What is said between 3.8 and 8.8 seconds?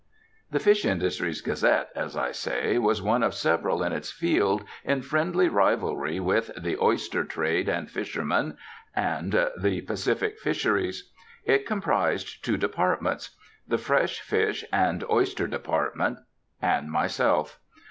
in its field, in friendly rivalry with The Oyster Trade and Fisherman